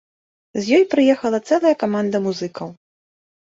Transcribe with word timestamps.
З 0.59 0.63
ёй 0.77 0.83
прыехала 0.93 1.39
цэлая 1.51 1.75
каманда 1.85 2.25
музыкаў. 2.27 2.75